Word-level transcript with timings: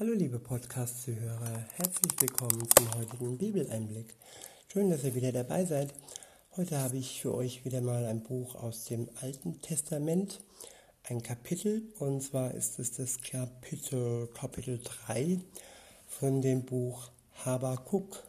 Hallo 0.00 0.12
liebe 0.12 0.38
Podcast-Zuhörer, 0.38 1.66
herzlich 1.74 2.12
willkommen 2.20 2.68
zum 2.76 2.94
heutigen 2.94 3.36
Bibeleinblick. 3.36 4.14
Schön, 4.72 4.90
dass 4.90 5.02
ihr 5.02 5.16
wieder 5.16 5.32
dabei 5.32 5.64
seid. 5.64 5.92
Heute 6.56 6.78
habe 6.78 6.98
ich 6.98 7.20
für 7.20 7.34
euch 7.34 7.64
wieder 7.64 7.80
mal 7.80 8.04
ein 8.04 8.22
Buch 8.22 8.54
aus 8.54 8.84
dem 8.84 9.08
Alten 9.20 9.60
Testament, 9.60 10.38
ein 11.02 11.20
Kapitel, 11.20 11.82
und 11.98 12.22
zwar 12.22 12.54
ist 12.54 12.78
es 12.78 12.92
das 12.92 13.20
Kapitel, 13.20 14.28
Kapitel 14.34 14.78
3 14.84 15.40
von 16.06 16.42
dem 16.42 16.64
Buch 16.64 17.10
Habakuk. 17.44 18.22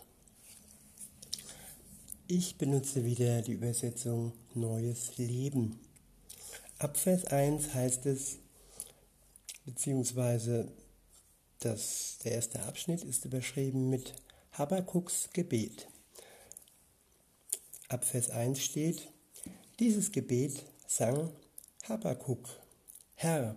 Ich 2.26 2.58
benutze 2.58 3.06
wieder 3.06 3.44
die 3.44 3.54
Übersetzung 3.54 4.34
Neues 4.56 5.20
Leben. 5.20 5.80
Ab 6.80 6.98
Vers 6.98 7.26
1 7.26 7.76
heißt 7.76 8.08
es, 8.08 8.40
beziehungsweise 9.66 10.72
das, 11.60 12.18
der 12.24 12.34
erste 12.34 12.62
Abschnitt 12.64 13.04
ist 13.04 13.26
überschrieben 13.26 13.90
mit 13.90 14.14
Habakuks 14.54 15.30
Gebet. 15.34 15.88
Ab 17.90 18.06
Vers 18.06 18.30
1 18.30 18.62
steht, 18.62 19.10
dieses 19.80 20.12
Gebet 20.12 20.64
sang 20.88 21.32
Habakuk, 21.88 22.50
Herr, 23.16 23.56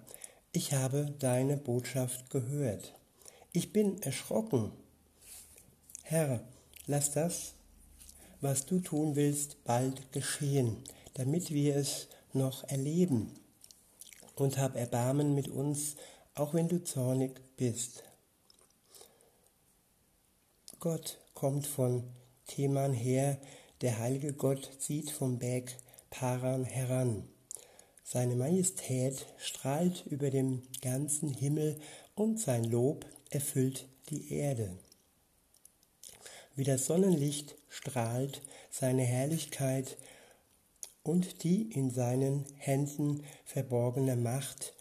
ich 0.53 0.73
habe 0.73 1.15
deine 1.19 1.57
Botschaft 1.57 2.31
gehört. 2.31 2.95
Ich 3.53 3.73
bin 3.73 4.01
erschrocken. 4.03 4.73
Herr, 6.03 6.41
lass 6.87 7.11
das, 7.11 7.55
was 8.41 8.67
du 8.67 8.81
tun 8.81 9.17
willst, 9.17 9.63
bald 9.65 10.13
geschehen, 10.13 10.77
damit 11.15 11.51
wir 11.51 11.77
es 11.77 12.09
noch 12.33 12.65
erleben. 12.65 13.35
Und 14.35 14.59
hab 14.59 14.77
Erbarmen 14.77 15.35
mit 15.35 15.49
uns, 15.49 15.97
auch 16.35 16.55
wenn 16.55 16.69
du 16.69 16.83
zornig 16.83 17.41
bist. 17.57 18.05
Gott 20.81 21.19
kommt 21.35 21.67
von 21.67 22.05
Theman 22.47 22.93
her, 22.93 23.39
der 23.83 23.99
heilige 23.99 24.33
Gott 24.33 24.71
zieht 24.79 25.11
vom 25.11 25.39
Berg 25.39 25.77
Paran 26.11 26.65
heran. 26.65 27.29
Seine 28.05 28.37
Majestät 28.37 29.27
strahlt 29.39 30.05
über 30.07 30.31
dem 30.31 30.63
ganzen 30.81 31.33
Himmel 31.33 31.81
und 32.15 32.41
sein 32.41 32.65
Lob 32.65 33.07
erfüllt 33.31 33.87
die 34.11 34.33
Erde. 34.33 34.77
Wie 36.55 36.65
das 36.65 36.87
Sonnenlicht 36.87 37.57
strahlt 37.69 38.43
seine 38.71 39.03
Herrlichkeit 39.03 39.97
und 41.03 41.43
die 41.45 41.71
in 41.73 41.91
seinen 41.91 42.45
Händen 42.57 43.25
verborgene 43.45 44.17
Macht 44.17 44.75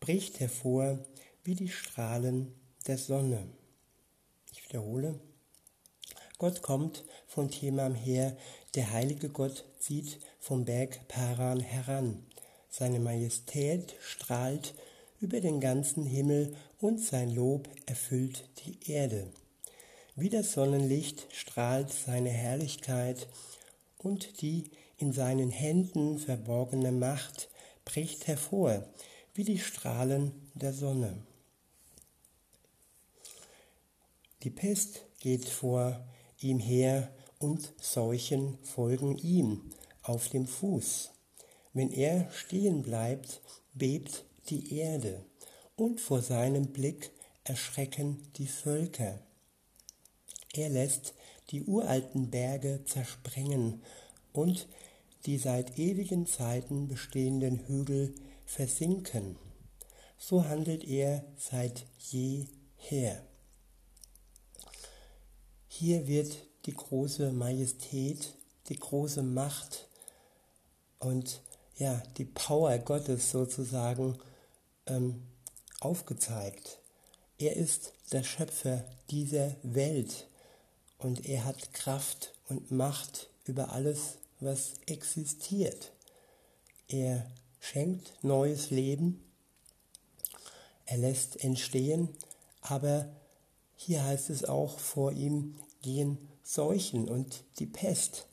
bricht 0.00 0.40
hervor 0.40 0.98
wie 1.44 1.54
die 1.54 1.68
Strahlen 1.68 2.52
der 2.86 2.98
Sonne. 2.98 3.46
Ich 4.52 4.68
wiederhole. 4.68 5.18
Gott 6.38 6.62
kommt 6.62 7.04
von 7.26 7.50
Themam 7.50 7.94
her, 7.94 8.36
der 8.74 8.90
heilige 8.90 9.28
Gott 9.28 9.64
zieht 9.78 10.18
vom 10.38 10.64
Berg 10.64 11.08
Paran 11.08 11.60
heran. 11.60 12.26
Seine 12.68 13.00
Majestät 13.00 13.94
strahlt 14.00 14.74
über 15.20 15.40
den 15.40 15.60
ganzen 15.60 16.04
Himmel 16.04 16.54
und 16.78 17.00
sein 17.00 17.34
Lob 17.34 17.68
erfüllt 17.86 18.48
die 18.64 18.92
Erde. 18.92 19.28
Wie 20.14 20.28
das 20.28 20.52
Sonnenlicht 20.52 21.26
strahlt 21.30 21.90
seine 21.92 22.30
Herrlichkeit 22.30 23.28
und 23.98 24.42
die 24.42 24.70
in 24.98 25.12
seinen 25.12 25.50
Händen 25.50 26.18
verborgene 26.18 26.92
Macht 26.92 27.48
bricht 27.84 28.26
hervor, 28.26 28.84
wie 29.36 29.44
die 29.44 29.58
Strahlen 29.58 30.32
der 30.54 30.72
Sonne. 30.72 31.22
Die 34.42 34.50
Pest 34.50 35.02
geht 35.20 35.44
vor 35.44 36.04
ihm 36.40 36.58
her 36.58 37.10
und 37.38 37.72
Seuchen 37.80 38.58
folgen 38.62 39.18
ihm 39.18 39.70
auf 40.02 40.28
dem 40.28 40.46
Fuß. 40.46 41.10
Wenn 41.74 41.90
er 41.90 42.30
stehen 42.30 42.82
bleibt, 42.82 43.42
bebt 43.74 44.24
die 44.48 44.74
Erde 44.78 45.24
und 45.76 46.00
vor 46.00 46.22
seinem 46.22 46.68
Blick 46.68 47.10
erschrecken 47.44 48.22
die 48.36 48.46
Völker. 48.46 49.20
Er 50.54 50.70
lässt 50.70 51.12
die 51.50 51.62
uralten 51.62 52.30
Berge 52.30 52.80
zersprengen 52.86 53.82
und 54.32 54.66
die 55.26 55.36
seit 55.36 55.78
ewigen 55.78 56.26
Zeiten 56.26 56.88
bestehenden 56.88 57.66
Hügel 57.66 58.14
versinken. 58.46 59.36
So 60.16 60.48
handelt 60.48 60.84
er 60.84 61.24
seit 61.36 61.84
jeher. 61.98 63.22
Hier 65.68 66.06
wird 66.06 66.38
die 66.64 66.74
große 66.74 67.32
Majestät, 67.32 68.34
die 68.68 68.78
große 68.78 69.22
Macht 69.22 69.88
und 70.98 71.42
ja, 71.76 72.02
die 72.16 72.24
Power 72.24 72.78
Gottes 72.78 73.30
sozusagen 73.30 74.16
ähm, 74.86 75.22
aufgezeigt. 75.80 76.78
Er 77.38 77.54
ist 77.56 77.92
der 78.12 78.22
Schöpfer 78.22 78.84
dieser 79.10 79.54
Welt 79.62 80.26
und 80.98 81.26
er 81.26 81.44
hat 81.44 81.74
Kraft 81.74 82.32
und 82.48 82.70
Macht 82.70 83.28
über 83.44 83.72
alles, 83.72 84.16
was 84.40 84.74
existiert. 84.86 85.92
Er 86.88 87.30
schenkt 87.66 88.12
neues 88.22 88.70
Leben, 88.70 89.24
er 90.84 90.98
lässt 90.98 91.42
entstehen, 91.42 92.08
aber 92.60 93.08
hier 93.74 94.04
heißt 94.04 94.30
es 94.30 94.44
auch, 94.44 94.78
vor 94.78 95.10
ihm 95.10 95.56
gehen 95.82 96.16
Seuchen 96.44 97.08
und 97.08 97.42
die 97.58 97.66
Pest. 97.66 98.28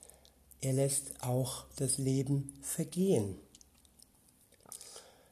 Er 0.61 0.73
lässt 0.73 1.23
auch 1.23 1.65
das 1.77 1.97
Leben 1.97 2.53
vergehen. 2.61 3.39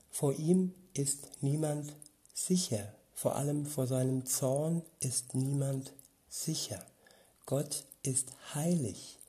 Vor 0.10 0.34
ihm 0.34 0.74
ist 0.94 1.30
niemand 1.42 1.96
sicher, 2.34 2.96
vor 3.14 3.36
allem 3.36 3.68
vor 3.68 3.86
seinem 3.86 4.26
Zorn 4.26 4.82
ist 5.00 5.36
niemand 5.36 5.94
sicher. 6.28 6.84
Gott 7.46 7.86
ist 8.02 8.30
heilig 8.56 9.20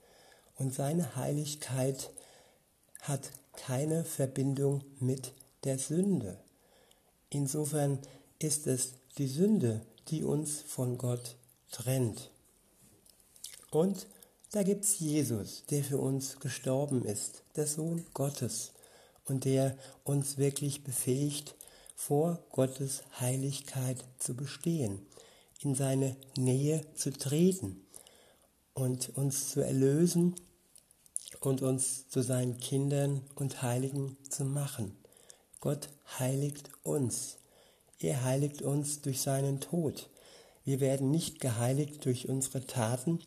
und 0.56 0.72
seine 0.72 1.14
Heiligkeit 1.14 2.10
hat 3.02 3.30
keine 3.52 4.04
Verbindung 4.04 4.82
mit 4.98 5.32
der 5.64 5.78
Sünde. 5.78 6.38
Insofern 7.30 7.98
ist 8.38 8.66
es 8.66 8.94
die 9.18 9.28
Sünde, 9.28 9.80
die 10.08 10.24
uns 10.24 10.60
von 10.60 10.98
Gott 10.98 11.36
trennt. 11.70 12.30
Und 13.70 14.06
da 14.50 14.62
gibt 14.62 14.84
es 14.84 14.98
Jesus, 14.98 15.64
der 15.70 15.82
für 15.82 15.98
uns 15.98 16.38
gestorben 16.40 17.04
ist, 17.04 17.42
der 17.56 17.66
Sohn 17.66 18.04
Gottes 18.12 18.72
und 19.24 19.44
der 19.44 19.76
uns 20.04 20.36
wirklich 20.36 20.84
befähigt, 20.84 21.54
vor 21.94 22.44
Gottes 22.50 23.02
Heiligkeit 23.20 24.04
zu 24.18 24.34
bestehen, 24.34 25.06
in 25.60 25.74
seine 25.74 26.16
Nähe 26.36 26.84
zu 26.94 27.12
treten 27.12 27.86
und 28.74 29.16
uns 29.16 29.50
zu 29.50 29.60
erlösen 29.60 30.34
und 31.42 31.60
uns 31.60 32.08
zu 32.08 32.22
seinen 32.22 32.58
Kindern 32.60 33.20
und 33.34 33.62
Heiligen 33.62 34.16
zu 34.28 34.44
machen. 34.44 34.96
Gott 35.60 35.88
heiligt 36.18 36.70
uns. 36.84 37.38
Er 37.98 38.24
heiligt 38.24 38.62
uns 38.62 39.02
durch 39.02 39.20
seinen 39.20 39.60
Tod. 39.60 40.08
Wir 40.64 40.80
werden 40.80 41.10
nicht 41.10 41.40
geheiligt 41.40 42.04
durch 42.04 42.28
unsere 42.28 42.64
Taten. 42.64 43.20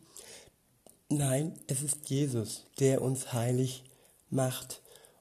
Nein, 1.08 1.58
es 1.66 1.82
ist 1.82 2.08
Jesus, 2.08 2.64
der 2.80 3.02
uns 3.02 3.32
heilig 3.32 3.84
macht 4.30 4.80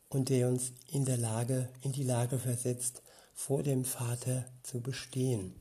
und 0.09 0.29
der 0.29 0.47
uns 0.47 0.71
in 0.87 1.03
der 1.05 1.17
Lage, 1.17 1.69
in 1.81 1.91
die 1.91 2.03
Lage 2.03 2.39
versetzt, 2.39 3.01
vor 3.33 3.61
dem 3.61 3.83
Vater 3.83 4.45
zu 4.63 4.79
bestehen. 4.79 5.53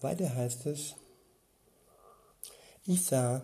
Weiter 0.00 0.34
heißt 0.34 0.66
es, 0.66 0.94
ich 2.90 3.04
sah 3.04 3.40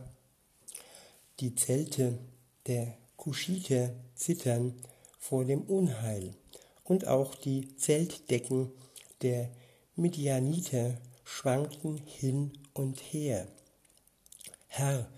die 1.38 1.54
Zelte 1.54 2.19
der 2.66 2.96
Kuschiter 3.16 3.94
zittern 4.16 4.75
vor 5.20 5.44
dem 5.44 5.62
Unheil 5.62 6.34
und 6.82 7.06
auch 7.06 7.37
die 7.37 7.76
Zeltdecken 7.76 8.72
der 9.22 9.50
Midianiter 9.94 10.98
schwankten 11.22 11.98
hin 11.98 12.58
und 12.75 12.98
her. 12.98 13.46
Herr, 14.66 15.08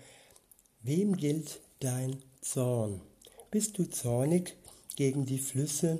wem 0.83 1.17
gilt 1.17 1.59
dein 1.79 2.21
Zorn? 2.41 3.01
Bist 3.49 3.79
du 3.79 3.89
zornig 3.89 4.55
gegen 4.95 5.25
die 5.25 5.39
Flüsse 5.39 5.99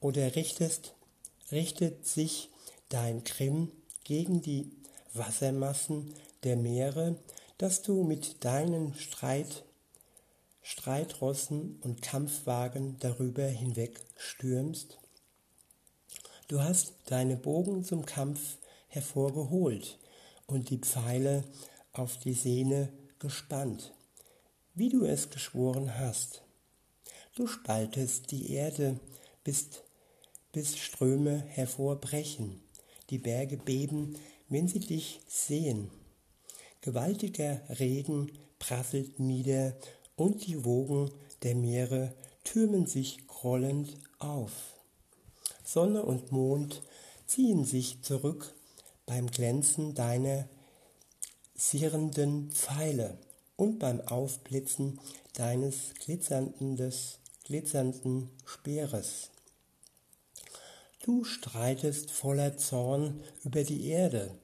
oder 0.00 0.34
richtest, 0.34 0.94
richtet 1.52 2.06
sich 2.06 2.48
dein 2.88 3.22
Grimm 3.22 3.70
gegen 4.04 4.40
die 4.40 4.70
Wassermassen 5.12 6.14
der 6.42 6.56
Meere, 6.56 7.16
dass 7.60 7.82
du 7.82 8.04
mit 8.04 8.42
deinen 8.42 8.94
Streit, 8.94 9.66
Streitrossen 10.62 11.78
und 11.82 12.00
Kampfwagen 12.00 12.96
darüber 13.00 13.44
hinweg 13.44 14.00
stürmst? 14.16 14.98
Du 16.48 16.62
hast 16.62 16.94
deine 17.04 17.36
Bogen 17.36 17.84
zum 17.84 18.06
Kampf 18.06 18.56
hervorgeholt 18.88 19.98
und 20.46 20.70
die 20.70 20.78
Pfeile 20.78 21.44
auf 21.92 22.16
die 22.16 22.32
Sehne 22.32 22.94
gespannt, 23.18 23.92
wie 24.72 24.88
du 24.88 25.04
es 25.04 25.28
geschworen 25.28 25.98
hast. 25.98 26.42
Du 27.34 27.46
spaltest 27.46 28.30
die 28.30 28.52
Erde, 28.52 28.98
bis, 29.44 29.66
bis 30.52 30.78
Ströme 30.78 31.40
hervorbrechen, 31.40 32.62
die 33.10 33.18
Berge 33.18 33.58
beben, 33.58 34.16
wenn 34.48 34.66
sie 34.66 34.80
dich 34.80 35.20
sehen. 35.28 35.90
Gewaltiger 36.82 37.60
Regen 37.68 38.32
prasselt 38.58 39.18
nieder 39.18 39.76
und 40.16 40.46
die 40.46 40.64
Wogen 40.64 41.10
der 41.42 41.54
Meere 41.54 42.14
türmen 42.44 42.86
sich 42.86 43.26
grollend 43.26 43.98
auf. 44.18 44.52
Sonne 45.64 46.02
und 46.04 46.32
Mond 46.32 46.82
ziehen 47.26 47.64
sich 47.64 48.02
zurück 48.02 48.54
beim 49.06 49.26
Glänzen 49.26 49.94
deiner 49.94 50.48
sirrenden 51.54 52.50
Pfeile 52.50 53.18
und 53.56 53.78
beim 53.78 54.00
Aufblitzen 54.00 54.98
deines 55.34 55.94
glitzernden, 56.02 56.76
des 56.76 57.18
glitzernden 57.44 58.30
Speeres. 58.46 59.30
Du 61.02 61.24
streitest 61.24 62.10
voller 62.10 62.56
Zorn 62.56 63.22
über 63.44 63.64
die 63.64 63.86
Erde 63.88 64.34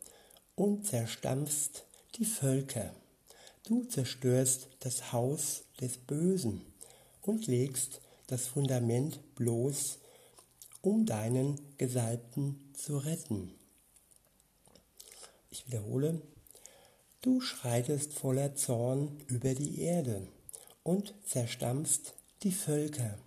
und 0.54 0.86
zerstampfst 0.86 1.84
die 2.18 2.24
Völker. 2.24 2.94
Du 3.64 3.84
zerstörst 3.84 4.68
das 4.80 5.12
Haus 5.12 5.64
des 5.80 5.98
Bösen 5.98 6.64
und 7.20 7.46
legst 7.46 8.00
das 8.26 8.46
Fundament 8.46 9.20
bloß, 9.34 9.98
um 10.80 11.04
deinen 11.04 11.60
Gesalbten 11.76 12.72
zu 12.74 12.96
retten. 12.98 13.52
Ich 15.50 15.66
wiederhole, 15.66 16.22
du 17.20 17.40
schreitest 17.40 18.12
voller 18.14 18.54
Zorn 18.54 19.20
über 19.26 19.54
die 19.54 19.80
Erde 19.80 20.26
und 20.82 21.12
zerstampfst 21.26 22.14
die 22.42 22.52
Völker. 22.52 23.18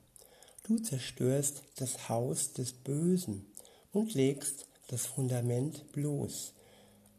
Du 0.63 0.79
zerstörst 0.79 1.63
das 1.75 2.09
Haus 2.09 2.53
des 2.53 2.73
Bösen 2.73 3.45
und 3.91 4.13
legst 4.13 4.67
das 4.87 5.05
Fundament 5.05 5.91
bloß, 5.91 6.53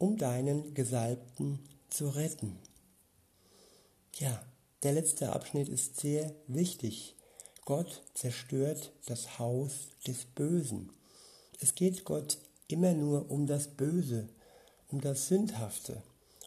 um 0.01 0.17
deinen 0.17 0.73
Gesalbten 0.73 1.59
zu 1.91 2.09
retten. 2.09 2.57
Ja, 4.15 4.43
der 4.81 4.93
letzte 4.93 5.31
Abschnitt 5.31 5.69
ist 5.69 5.99
sehr 5.99 6.33
wichtig. 6.47 7.15
Gott 7.65 8.01
zerstört 8.15 8.93
das 9.05 9.37
Haus 9.37 9.89
des 10.07 10.25
Bösen. 10.25 10.89
Es 11.59 11.75
geht 11.75 12.03
Gott 12.03 12.39
immer 12.67 12.93
nur 12.93 13.29
um 13.29 13.45
das 13.45 13.67
Böse, 13.67 14.27
um 14.87 15.01
das 15.01 15.27
Sündhafte, 15.27 16.01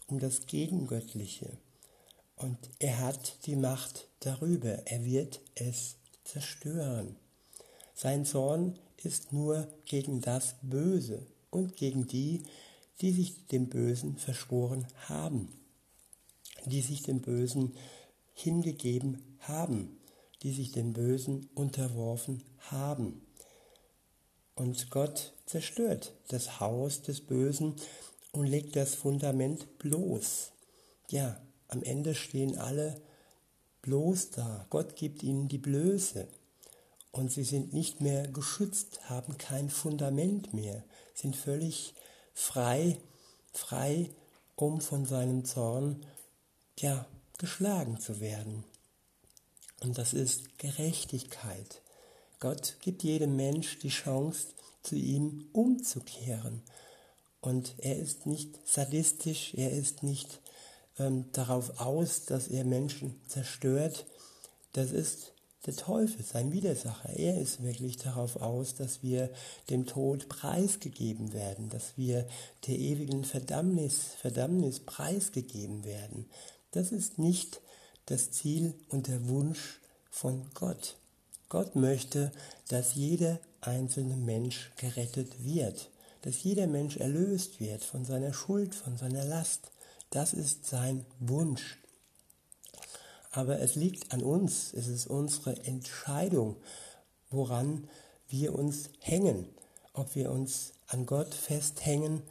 um 0.08 0.18
das 0.18 0.46
Gegengöttliche. 0.46 1.56
Und 2.34 2.58
er 2.80 2.98
hat 2.98 3.46
die 3.46 3.54
Macht 3.54 4.08
darüber. 4.18 4.84
Er 4.86 5.04
wird 5.04 5.40
es 5.54 5.94
zerstören. 6.24 7.14
Sein 7.94 8.24
Zorn 8.24 8.80
ist 9.04 9.32
nur 9.32 9.68
gegen 9.84 10.20
das 10.20 10.56
Böse 10.62 11.24
und 11.50 11.76
gegen 11.76 12.08
die, 12.08 12.42
die 13.00 13.12
sich 13.12 13.46
dem 13.46 13.68
Bösen 13.68 14.16
verschworen 14.16 14.86
haben, 15.08 15.48
die 16.66 16.80
sich 16.80 17.02
dem 17.02 17.20
Bösen 17.20 17.74
hingegeben 18.32 19.36
haben, 19.40 19.98
die 20.42 20.52
sich 20.52 20.72
dem 20.72 20.92
Bösen 20.92 21.48
unterworfen 21.54 22.42
haben. 22.58 23.22
Und 24.54 24.90
Gott 24.90 25.32
zerstört 25.46 26.14
das 26.28 26.60
Haus 26.60 27.02
des 27.02 27.20
Bösen 27.20 27.74
und 28.32 28.46
legt 28.46 28.76
das 28.76 28.94
Fundament 28.94 29.78
bloß. 29.78 30.52
Ja, 31.10 31.40
am 31.68 31.82
Ende 31.82 32.14
stehen 32.14 32.58
alle 32.58 33.00
bloß 33.82 34.30
da. 34.30 34.66
Gott 34.70 34.96
gibt 34.96 35.22
ihnen 35.22 35.48
die 35.48 35.58
Blöße. 35.58 36.28
Und 37.10 37.30
sie 37.30 37.44
sind 37.44 37.72
nicht 37.72 38.00
mehr 38.00 38.26
geschützt, 38.26 39.08
haben 39.08 39.38
kein 39.38 39.70
Fundament 39.70 40.52
mehr, 40.52 40.82
sind 41.14 41.36
völlig 41.36 41.94
frei, 42.34 42.98
frei, 43.52 44.10
um 44.56 44.80
von 44.80 45.06
seinem 45.06 45.44
Zorn, 45.44 46.04
ja, 46.78 47.06
geschlagen 47.38 47.98
zu 47.98 48.20
werden. 48.20 48.64
Und 49.80 49.98
das 49.98 50.12
ist 50.12 50.58
Gerechtigkeit. 50.58 51.82
Gott 52.40 52.76
gibt 52.80 53.02
jedem 53.02 53.36
Mensch 53.36 53.78
die 53.78 53.88
Chance, 53.88 54.48
zu 54.82 54.96
ihm 54.96 55.48
umzukehren. 55.52 56.62
Und 57.40 57.74
er 57.78 57.98
ist 57.98 58.26
nicht 58.26 58.66
sadistisch, 58.66 59.54
er 59.54 59.70
ist 59.70 60.02
nicht 60.02 60.40
ähm, 60.98 61.30
darauf 61.32 61.80
aus, 61.80 62.24
dass 62.24 62.48
er 62.48 62.64
Menschen 62.64 63.20
zerstört. 63.26 64.06
Das 64.72 64.92
ist 64.92 65.33
der 65.66 65.76
Teufel, 65.76 66.24
sein 66.24 66.52
Widersacher. 66.52 67.10
Er 67.10 67.40
ist 67.40 67.62
wirklich 67.62 67.96
darauf 67.96 68.36
aus, 68.36 68.74
dass 68.74 69.02
wir 69.02 69.30
dem 69.70 69.86
Tod 69.86 70.28
preisgegeben 70.28 71.32
werden, 71.32 71.70
dass 71.70 71.96
wir 71.96 72.26
der 72.66 72.78
ewigen 72.78 73.24
Verdammnis, 73.24 74.08
Verdammnis 74.20 74.80
preisgegeben 74.80 75.84
werden. 75.84 76.26
Das 76.70 76.92
ist 76.92 77.18
nicht 77.18 77.60
das 78.06 78.30
Ziel 78.30 78.74
und 78.88 79.08
der 79.08 79.28
Wunsch 79.28 79.80
von 80.10 80.46
Gott. 80.54 80.96
Gott 81.48 81.76
möchte, 81.76 82.32
dass 82.68 82.94
jeder 82.94 83.38
einzelne 83.60 84.16
Mensch 84.16 84.72
gerettet 84.76 85.44
wird, 85.44 85.90
dass 86.22 86.42
jeder 86.42 86.66
Mensch 86.66 86.96
erlöst 86.96 87.60
wird 87.60 87.84
von 87.84 88.04
seiner 88.04 88.32
Schuld, 88.32 88.74
von 88.74 88.96
seiner 88.96 89.24
Last. 89.24 89.70
Das 90.10 90.32
ist 90.32 90.66
sein 90.66 91.04
Wunsch. 91.20 91.78
Aber 93.34 93.58
es 93.58 93.74
liegt 93.74 94.12
an 94.12 94.22
uns, 94.22 94.72
es 94.74 94.86
ist 94.86 95.08
unsere 95.08 95.56
Entscheidung, 95.64 96.56
woran 97.30 97.88
wir 98.28 98.54
uns 98.54 98.90
hängen, 99.00 99.48
ob 99.92 100.14
wir 100.14 100.30
uns 100.30 100.74
an 100.86 101.04
Gott 101.04 101.34
festhängen 101.34 102.22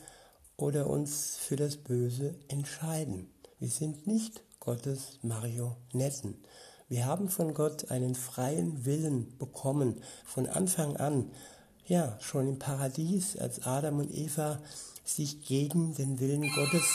oder 0.55 0.87
uns 0.87 1.35
für 1.35 1.57
das 1.57 1.75
Böse 1.75 2.35
entscheiden. 2.47 3.29
Wir 3.59 3.67
sind 3.67 4.07
nicht 4.07 4.43
Gottes 4.61 5.19
Marionetten. 5.23 6.41
Wir 6.87 7.05
haben 7.05 7.27
von 7.27 7.53
Gott 7.53 7.91
einen 7.91 8.15
freien 8.15 8.85
Willen 8.85 9.37
bekommen, 9.37 10.01
von 10.25 10.47
Anfang 10.47 10.95
an. 10.95 11.31
Ja, 11.85 12.17
schon 12.21 12.47
im 12.47 12.59
Paradies, 12.59 13.35
als 13.35 13.63
Adam 13.63 13.99
und 13.99 14.09
Eva 14.09 14.61
sich 15.03 15.45
gegen 15.45 15.95
den 15.95 16.21
Willen 16.21 16.49
Gottes. 16.53 16.85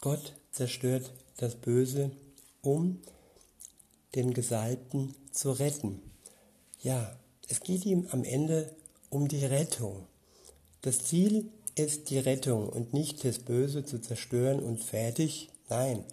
Gott 0.00 0.32
zerstört 0.50 1.12
das 1.36 1.56
Böse, 1.56 2.10
um 2.62 3.00
den 4.14 4.32
Gesalbten 4.34 5.14
zu 5.32 5.52
retten. 5.52 6.00
Ja, 6.82 7.16
es 7.48 7.60
geht 7.60 7.84
ihm 7.84 8.06
am 8.10 8.24
Ende 8.24 8.74
um 9.10 9.28
die 9.28 9.44
Rettung. 9.44 10.06
Das 10.82 11.04
Ziel 11.04 11.50
ist 11.74 12.10
die 12.10 12.18
Rettung 12.18 12.68
und 12.68 12.92
nicht 12.92 13.24
das 13.24 13.38
Böse 13.38 13.84
zu 13.84 14.00
zerstören 14.00 14.60
und 14.60 14.78
fertig. 14.78 15.50
Nein, 15.68 16.04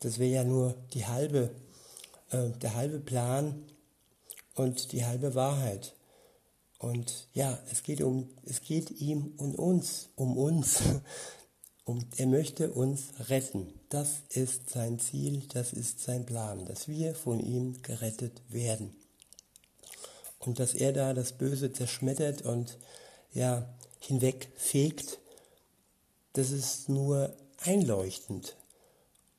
das 0.00 0.18
wäre 0.18 0.30
ja 0.30 0.44
nur 0.44 0.74
die 0.92 1.06
halbe, 1.06 1.50
äh, 2.30 2.50
der 2.62 2.74
halbe 2.74 3.00
Plan 3.00 3.64
und 4.54 4.92
die 4.92 5.04
halbe 5.04 5.34
Wahrheit. 5.34 5.94
Und 6.78 7.28
ja, 7.32 7.58
es 7.72 7.82
geht 7.82 8.02
um, 8.02 8.28
es 8.44 8.60
geht 8.60 8.90
ihm 9.00 9.32
um 9.38 9.54
uns, 9.54 10.10
um 10.16 10.36
uns. 10.36 10.80
Und 11.84 12.18
er 12.18 12.26
möchte 12.26 12.72
uns 12.72 13.08
retten. 13.28 13.72
Das 13.90 14.22
ist 14.30 14.70
sein 14.70 14.98
Ziel, 14.98 15.42
das 15.52 15.72
ist 15.72 16.00
sein 16.00 16.24
Plan, 16.24 16.64
dass 16.64 16.88
wir 16.88 17.14
von 17.14 17.40
ihm 17.40 17.82
gerettet 17.82 18.40
werden. 18.48 18.94
Und 20.38 20.58
dass 20.60 20.74
er 20.74 20.92
da 20.92 21.12
das 21.12 21.32
Böse 21.32 21.72
zerschmettert 21.72 22.42
und 22.42 22.78
ja, 23.32 23.68
hinwegfegt, 24.00 25.18
das 26.32 26.50
ist 26.50 26.88
nur 26.88 27.34
einleuchtend. 27.58 28.56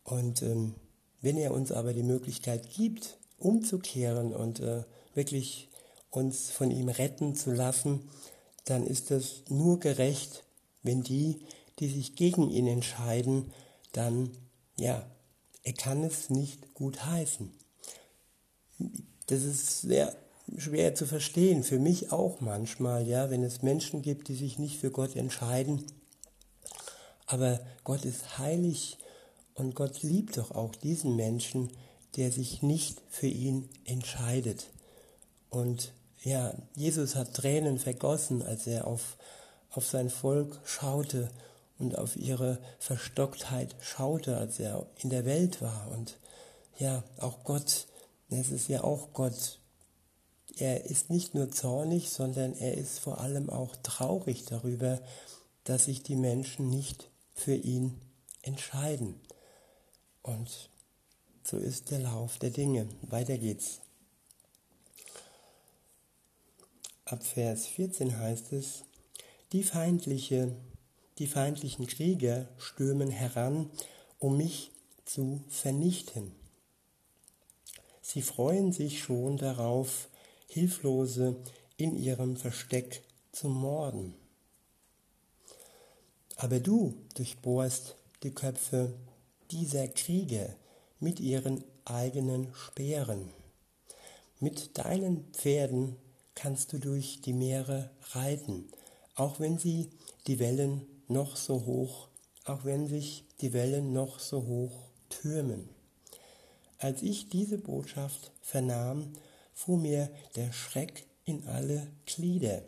Und 0.04 0.42
ähm, 0.42 0.76
wenn 1.22 1.38
er 1.38 1.54
uns 1.54 1.72
aber 1.72 1.94
die 1.94 2.04
Möglichkeit 2.04 2.70
gibt, 2.70 3.18
umzukehren 3.38 4.34
und 4.34 4.60
äh, 4.60 4.84
wirklich 5.14 5.70
uns 6.10 6.52
von 6.52 6.72
ihm 6.72 6.90
retten 6.90 7.36
zu 7.36 7.52
lassen, 7.52 8.10
dann 8.66 8.86
ist 8.86 9.12
das 9.12 9.44
nur 9.50 9.80
gerecht, 9.80 10.44
wenn 10.84 11.04
die, 11.04 11.42
die 11.80 11.90
sich 11.90 12.16
gegen 12.16 12.50
ihn 12.50 12.68
entscheiden, 12.68 13.52
dann, 13.92 14.32
ja, 14.78 15.06
er 15.64 15.74
kann 15.74 16.04
es 16.04 16.30
nicht 16.30 16.74
gut 16.74 17.06
heißen. 17.06 17.52
Das 19.28 19.44
ist 19.44 19.82
sehr 19.82 20.16
schwer 20.58 20.94
zu 20.96 21.06
verstehen, 21.06 21.64
für 21.64 21.80
mich 21.80 22.12
auch 22.12 22.40
manchmal, 22.40 23.08
ja, 23.08 23.30
wenn 23.30 23.44
es 23.44 23.64
Menschen 23.64 24.02
gibt, 24.02 24.28
die 24.28 24.36
sich 24.36 24.60
nicht 24.60 24.80
für 24.80 24.92
Gott 24.92 25.16
entscheiden. 25.16 25.84
Aber 27.26 27.60
Gott 27.84 28.06
ist 28.06 28.38
heilig 28.38 28.98
und 29.56 29.74
Gott 29.74 30.04
liebt 30.04 30.38
doch 30.38 30.52
auch 30.52 30.76
diesen 30.76 31.16
Menschen, 31.16 31.72
der 32.16 32.32
sich 32.32 32.62
nicht 32.62 33.02
für 33.10 33.28
ihn 33.28 33.70
entscheidet. 33.84 34.68
Und 35.50 35.94
ja, 36.22 36.54
Jesus 36.76 37.16
hat 37.16 37.34
Tränen 37.34 37.80
vergossen, 37.80 38.42
als 38.42 38.68
er 38.68 38.88
auf, 38.88 39.18
auf 39.72 39.88
sein 39.88 40.10
Volk 40.10 40.60
schaute 40.64 41.30
und 41.78 41.98
auf 41.98 42.16
ihre 42.16 42.60
Verstocktheit 42.80 43.76
schaute, 43.82 44.38
als 44.38 44.60
er 44.60 44.86
in 44.98 45.10
der 45.10 45.26
Welt 45.26 45.62
war. 45.62 45.92
Und 45.92 46.18
ja, 46.78 47.04
auch 47.18 47.44
Gott, 47.44 47.88
es 48.30 48.50
ist 48.50 48.70
ja 48.70 48.84
auch 48.84 49.14
Gott, 49.14 49.60
er 50.58 50.86
ist 50.86 51.10
nicht 51.10 51.36
nur 51.36 51.52
zornig, 51.52 52.10
sondern 52.10 52.54
er 52.54 52.76
ist 52.76 53.00
vor 53.00 53.20
allem 53.20 53.50
auch 53.50 53.76
traurig 53.84 54.46
darüber, 54.46 55.02
dass 55.66 55.86
sich 55.86 56.04
die 56.04 56.16
Menschen 56.16 56.70
nicht 56.70 57.10
für 57.34 57.56
ihn 57.56 58.00
entscheiden. 58.42 59.20
Und 60.22 60.70
so 61.44 61.58
ist 61.58 61.92
der 61.92 62.00
Lauf 62.00 62.40
der 62.40 62.52
Dinge. 62.52 62.88
Weiter 63.02 63.38
geht's. 63.38 63.82
Ab 67.04 67.24
Vers 67.24 67.68
14 67.68 68.18
heißt 68.18 68.54
es, 68.54 68.84
die 69.52 69.62
feindliche, 69.62 70.56
die 71.18 71.28
feindlichen 71.28 71.88
Krieger 71.88 72.48
stürmen 72.58 73.10
heran, 73.10 73.70
um 74.20 74.38
mich 74.38 74.72
zu 75.06 75.42
vernichten. 75.50 76.32
Sie 78.02 78.22
freuen 78.22 78.72
sich 78.72 79.00
schon 79.00 79.38
darauf, 79.38 80.10
Hilflose 80.48 81.36
in 81.78 81.98
ihrem 81.98 82.38
Versteck 82.38 83.04
zu 83.32 83.50
morden. 83.50 84.14
Aber 86.38 86.60
du 86.60 86.96
durchbohrst 87.16 87.96
die 88.24 88.34
Köpfe 88.34 88.94
dieser 89.52 89.88
Krieger 89.88 90.56
mit 91.00 91.20
ihren 91.20 91.64
eigenen 91.86 92.54
Speeren. 92.54 93.30
Mit 94.40 94.78
deinen 94.78 95.26
Pferden 95.34 95.96
kannst 96.36 96.74
du 96.74 96.80
durch 96.80 97.22
die 97.22 97.34
Meere 97.34 97.90
reiten, 98.12 98.68
auch 99.16 99.40
wenn 99.40 99.58
sie 99.58 99.90
die 100.28 100.40
Wellen 100.40 100.86
noch 101.08 101.36
so 101.36 101.66
hoch, 101.66 102.08
auch 102.46 102.66
wenn 102.66 102.88
sich 102.88 103.26
die 103.42 103.54
Wellen 103.54 103.94
noch 103.94 104.20
so 104.20 104.46
hoch 104.46 104.90
türmen. 105.10 105.70
Als 106.78 107.02
ich 107.02 107.30
diese 107.30 107.58
Botschaft 107.58 108.32
vernahm, 108.42 109.14
fuhr 109.54 109.78
mir 109.78 110.10
der 110.36 110.52
Schreck 110.52 111.06
in 111.26 111.48
alle 111.48 111.88
Glieder. 112.06 112.62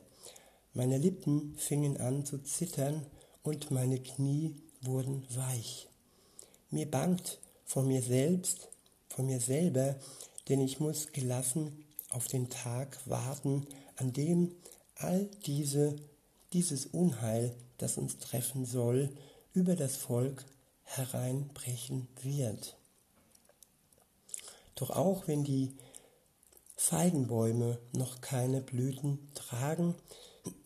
Meine 0.74 0.98
Lippen 0.98 1.56
fingen 1.58 1.98
an 1.98 2.25
zu 2.25 2.39
zittern 2.39 3.06
und 3.44 3.72
meine 3.72 4.00
Knie 4.00 4.56
wurden 4.82 5.25
weich. 5.36 5.88
Mir 6.70 6.89
bangt 6.89 7.39
von 7.65 7.88
mir 7.88 8.01
selbst, 8.01 8.70
von 9.10 9.25
mir 9.25 9.39
selber, 9.39 9.96
denn 10.50 10.62
ich 10.62 10.79
muss 10.79 11.12
gelassen 11.12 11.84
auf 12.10 12.27
den 12.27 12.50
Tag 12.50 12.98
warten, 13.06 13.67
an 13.98 14.13
dem 14.13 14.56
all 14.96 15.29
diese, 15.46 15.96
dieses 16.53 16.86
Unheil, 16.88 17.56
das 17.77 17.98
uns 17.98 18.17
treffen 18.17 18.65
soll, 18.65 19.10
über 19.53 19.75
das 19.75 19.98
Volk 19.98 20.46
hereinbrechen 20.84 22.07
wird. 22.22 22.77
Doch 24.75 24.91
auch 24.91 25.27
wenn 25.27 25.43
die 25.43 25.74
Feigenbäume 26.75 27.79
noch 27.91 28.22
keine 28.22 28.62
Blüten 28.62 29.31
tragen 29.34 29.96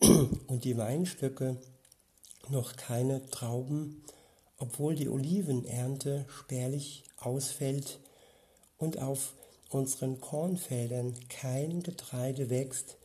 und 0.46 0.64
die 0.64 0.76
Weinstöcke 0.76 1.56
noch 2.48 2.76
keine 2.76 3.26
Trauben, 3.30 4.04
obwohl 4.58 4.94
die 4.94 5.08
Olivenernte 5.08 6.26
spärlich 6.28 7.04
ausfällt 7.16 7.98
und 8.78 8.98
auf 8.98 9.34
unseren 9.70 10.20
Kornfeldern 10.20 11.14
kein 11.28 11.82
Getreide 11.82 12.50
wächst, 12.50 12.96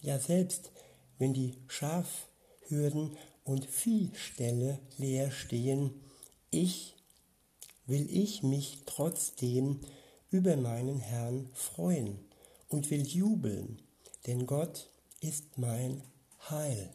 ja 0.00 0.18
selbst 0.18 0.72
wenn 1.18 1.34
die 1.34 1.54
Schafhürden 1.68 3.16
und 3.44 3.66
Viehställe 3.66 4.78
leer 4.96 5.30
stehen, 5.30 5.90
ich 6.50 6.94
will 7.86 8.08
ich 8.10 8.42
mich 8.42 8.78
trotzdem 8.86 9.80
über 10.30 10.56
meinen 10.56 10.98
Herrn 10.98 11.48
freuen 11.52 12.18
und 12.68 12.90
will 12.90 13.06
jubeln, 13.06 13.80
denn 14.26 14.46
Gott 14.46 14.88
ist 15.20 15.58
mein 15.58 16.02
Heil. 16.50 16.90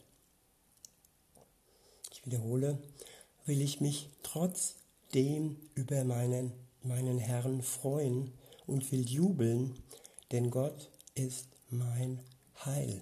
Ich 2.12 2.26
wiederhole, 2.26 2.78
will 3.46 3.60
ich 3.60 3.80
mich 3.80 4.10
trotzdem 4.22 5.56
über 5.74 6.04
meinen, 6.04 6.52
meinen 6.82 7.18
Herrn 7.18 7.62
freuen 7.62 8.32
und 8.66 8.90
will 8.92 9.08
jubeln, 9.08 9.74
denn 10.32 10.50
Gott 10.50 10.90
ist 11.14 11.46
mein 11.70 12.20
Heil. 12.64 13.00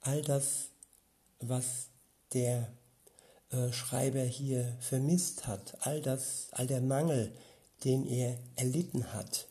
All 0.00 0.22
das, 0.22 0.68
was 1.40 1.88
der 2.32 2.72
äh, 3.50 3.72
Schreiber 3.72 4.22
hier 4.22 4.76
vermisst 4.80 5.46
hat, 5.46 5.76
all 5.86 6.00
das, 6.00 6.48
all 6.52 6.66
der 6.66 6.80
Mangel, 6.80 7.32
den 7.84 8.06
er 8.06 8.38
erlitten 8.56 9.12
hat, 9.12 9.46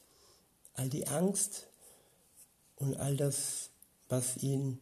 all 0.73 0.89
die 0.89 1.07
Angst 1.07 1.67
und 2.75 2.97
all 2.97 3.15
das, 3.15 3.69
was 4.09 4.37
ihn 4.37 4.79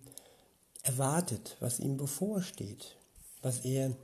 erwartet, 0.84 1.58
was 1.60 1.80
ihm 1.80 1.98
bevorsteht, 1.98 2.98
was 3.42 3.60
er 3.60 3.96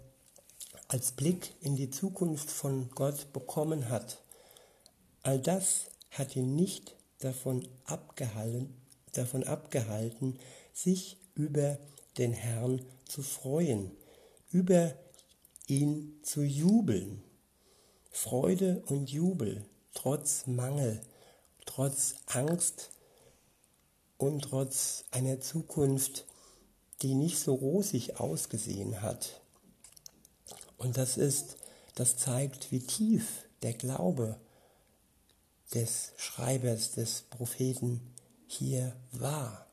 als 0.87 1.11
Blick 1.11 1.53
in 1.61 1.75
die 1.75 1.89
Zukunft 1.89 2.49
von 2.49 2.89
Gott 2.91 3.33
bekommen 3.33 3.89
hat. 3.89 4.19
All 5.23 5.39
das 5.39 5.85
hat 6.11 6.35
ihn 6.35 6.55
nicht 6.55 6.95
davon 7.19 7.67
abgehalten, 7.85 8.73
davon 9.13 9.43
abgehalten, 9.43 10.39
sich 10.73 11.17
über 11.35 11.77
den 12.19 12.33
Herrn 12.33 12.85
zu 13.05 13.23
freuen, 13.23 13.91
über 14.51 14.93
ihn 15.67 16.19
zu 16.23 16.43
jubeln. 16.43 17.23
Freude 18.11 18.83
und 18.87 19.09
Jubel, 19.09 19.65
trotz 19.93 20.45
Mangel, 20.47 21.01
trotz 21.65 22.15
Angst 22.25 22.91
und 24.17 24.41
trotz 24.41 25.05
einer 25.11 25.39
Zukunft, 25.39 26.25
die 27.01 27.15
nicht 27.15 27.39
so 27.39 27.53
rosig 27.53 28.19
ausgesehen 28.19 29.01
hat. 29.01 29.41
Und 30.77 30.97
das 30.97 31.17
ist, 31.17 31.57
das 31.95 32.17
zeigt, 32.17 32.71
wie 32.71 32.81
tief 32.81 33.47
der 33.61 33.73
Glaube 33.73 34.39
des 35.73 36.11
Schreibers, 36.17 36.91
des 36.91 37.21
Propheten 37.29 38.01
hier 38.47 38.95
war. 39.11 39.67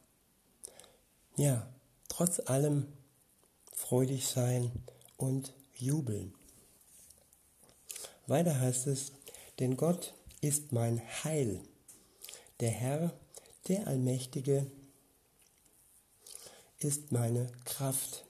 Ja, 1.37 1.73
trotz 2.17 2.41
allem 2.47 2.87
freudig 3.75 4.27
sein 4.27 4.73
und 5.19 5.53
jubeln. 5.75 6.33
Weiter 8.27 8.59
heißt 8.59 8.87
es, 8.87 9.13
denn 9.59 9.77
Gott 9.77 10.15
ist 10.41 10.73
mein 10.73 11.03
Heil. 11.25 11.61
Der 12.61 12.71
Herr, 12.71 13.13
der 13.69 13.87
Allmächtige, 13.87 14.67
ist 16.79 17.13
meine 17.13 17.53
Kraft. 17.67 18.25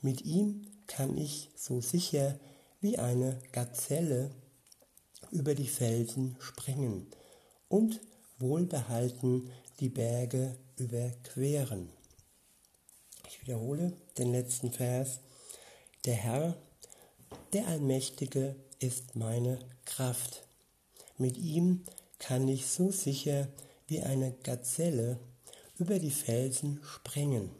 Mit 0.00 0.22
ihm 0.22 0.66
kann 0.86 1.18
ich 1.18 1.50
so 1.54 1.82
sicher 1.82 2.40
wie 2.80 2.96
eine 2.96 3.38
Gazelle 3.52 4.30
über 5.30 5.54
die 5.54 5.68
Felsen 5.68 6.38
springen 6.40 7.06
und 7.68 8.00
wohlbehalten 8.38 9.50
die 9.78 9.90
Berge 9.90 10.56
überqueren. 10.78 11.99
Wiederhole 13.50 13.92
den 14.16 14.30
letzten 14.30 14.70
Vers. 14.70 15.18
Der 16.04 16.14
Herr, 16.14 16.56
der 17.52 17.66
Allmächtige, 17.66 18.54
ist 18.78 19.16
meine 19.16 19.58
Kraft. 19.84 20.44
Mit 21.18 21.36
ihm 21.36 21.82
kann 22.20 22.46
ich 22.46 22.68
so 22.68 22.92
sicher 22.92 23.48
wie 23.88 24.02
eine 24.02 24.30
Gazelle 24.44 25.18
über 25.80 25.98
die 25.98 26.12
Felsen 26.12 26.80
springen 26.84 27.50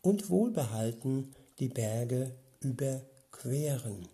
und 0.00 0.30
wohlbehalten 0.30 1.34
die 1.58 1.68
Berge 1.68 2.34
überqueren. 2.60 4.08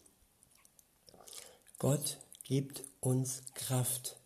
Gott 1.79 2.19
gibt 2.43 2.83
uns 2.99 3.45
Kraft 3.55 4.17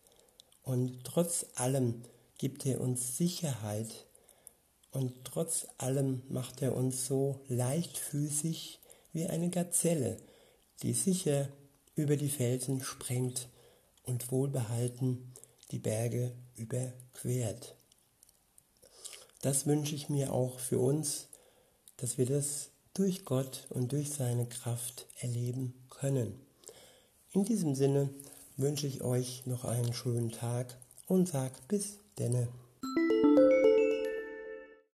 und 0.62 1.04
trotz 1.04 1.44
allem 1.56 2.00
gibt 2.38 2.64
er 2.64 2.80
uns 2.80 3.18
Sicherheit 3.18 4.06
und 4.92 5.24
trotz 5.24 5.66
allem 5.78 6.22
macht 6.28 6.62
er 6.62 6.74
uns 6.74 7.06
so 7.06 7.40
leichtfüßig 7.48 8.80
wie 9.12 9.26
eine 9.26 9.50
Gazelle, 9.50 10.16
die 10.82 10.92
sicher 10.92 11.48
über 11.94 12.16
die 12.16 12.28
Felsen 12.28 12.82
sprengt 12.82 13.48
und 14.04 14.30
wohlbehalten 14.32 15.32
die 15.70 15.78
Berge 15.78 16.32
überquert. 16.56 17.76
Das 19.42 19.66
wünsche 19.66 19.94
ich 19.94 20.08
mir 20.08 20.32
auch 20.32 20.58
für 20.58 20.78
uns, 20.78 21.28
dass 21.96 22.18
wir 22.18 22.26
das 22.26 22.70
durch 22.94 23.24
Gott 23.24 23.66
und 23.70 23.92
durch 23.92 24.10
seine 24.10 24.46
Kraft 24.46 25.06
erleben 25.20 25.74
können. 25.90 26.40
In 27.32 27.44
diesem 27.44 27.74
Sinne 27.74 28.10
wünsche 28.56 28.86
ich 28.86 29.02
euch 29.02 29.46
noch 29.46 29.64
einen 29.64 29.92
schönen 29.92 30.32
Tag 30.32 30.76
und 31.06 31.28
sag 31.28 31.68
bis 31.68 31.98
denne. 32.18 32.48